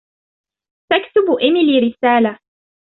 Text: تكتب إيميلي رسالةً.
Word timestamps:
تكتب 0.91 1.35
إيميلي 1.41 1.79
رسالةً. 1.87 2.39